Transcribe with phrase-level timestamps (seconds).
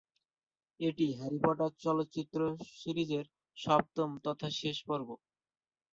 [0.79, 2.39] এটি "Harry Potter" চলচ্চিত্র
[2.75, 3.25] সিরিজের
[3.57, 5.07] সপ্তম তথা শেষ পর্ব।